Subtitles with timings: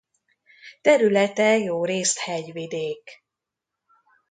[0.81, 3.23] Területe jórészt hegyvidék.